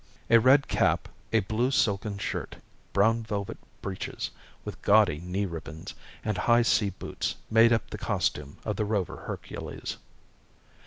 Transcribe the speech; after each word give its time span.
A 0.31 0.39
red 0.39 0.67
cap, 0.67 1.07
a 1.31 1.41
blue 1.41 1.69
silken 1.69 2.17
shirt, 2.17 2.55
brown 2.91 3.21
velvet 3.21 3.59
breeches 3.83 4.31
with 4.65 4.81
gaudy 4.81 5.19
knee 5.19 5.45
ribbons, 5.45 5.93
and 6.25 6.39
high 6.39 6.63
sea 6.63 6.89
boots 6.89 7.35
made 7.51 7.71
up 7.71 7.91
the 7.91 7.99
costume 7.99 8.57
of 8.65 8.77
the 8.77 8.85
rover 8.85 9.17
Hercules. 9.27 9.97